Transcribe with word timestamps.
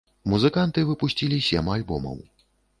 Музыканты 0.31 0.85
выпусцілі 0.89 1.37
сем 1.51 1.71
альбомаў. 1.77 2.17